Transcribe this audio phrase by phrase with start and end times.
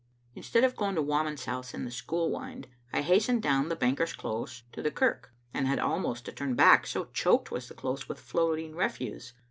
[0.33, 4.13] Instead of going to Whamond's house in the school wynd I hastened do¥m the Banker's
[4.13, 8.09] close to the kirk, and had almost to turn back, so choked was the close
[8.09, 9.33] with floating refuse.